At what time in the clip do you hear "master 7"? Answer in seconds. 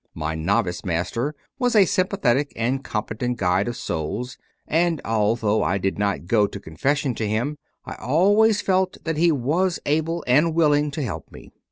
0.83-1.41